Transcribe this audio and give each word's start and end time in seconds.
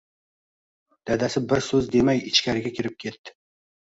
Dadasi 1.09 1.43
bir 1.51 1.61
so‘z 1.67 1.91
demay 1.97 2.23
ichkariga 2.31 2.75
kirib 2.79 2.95
ketdi 3.05 3.37